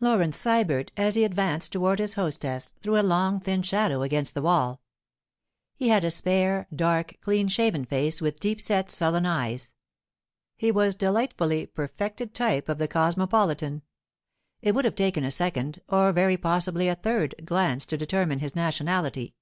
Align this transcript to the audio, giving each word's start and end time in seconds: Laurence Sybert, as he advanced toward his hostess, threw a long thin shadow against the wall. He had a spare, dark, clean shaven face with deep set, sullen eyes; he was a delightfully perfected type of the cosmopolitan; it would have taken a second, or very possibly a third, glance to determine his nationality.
Laurence 0.00 0.36
Sybert, 0.36 0.90
as 0.96 1.14
he 1.14 1.22
advanced 1.22 1.70
toward 1.70 2.00
his 2.00 2.14
hostess, 2.14 2.72
threw 2.82 2.98
a 2.98 3.00
long 3.00 3.38
thin 3.38 3.62
shadow 3.62 4.02
against 4.02 4.34
the 4.34 4.42
wall. 4.42 4.80
He 5.76 5.86
had 5.86 6.04
a 6.04 6.10
spare, 6.10 6.66
dark, 6.74 7.14
clean 7.20 7.46
shaven 7.46 7.84
face 7.84 8.20
with 8.20 8.40
deep 8.40 8.60
set, 8.60 8.90
sullen 8.90 9.24
eyes; 9.24 9.72
he 10.56 10.72
was 10.72 10.96
a 10.96 10.98
delightfully 10.98 11.64
perfected 11.64 12.34
type 12.34 12.68
of 12.68 12.78
the 12.78 12.88
cosmopolitan; 12.88 13.82
it 14.62 14.74
would 14.74 14.84
have 14.84 14.96
taken 14.96 15.22
a 15.22 15.30
second, 15.30 15.80
or 15.88 16.10
very 16.10 16.36
possibly 16.36 16.88
a 16.88 16.96
third, 16.96 17.36
glance 17.44 17.86
to 17.86 17.96
determine 17.96 18.40
his 18.40 18.56
nationality. 18.56 19.36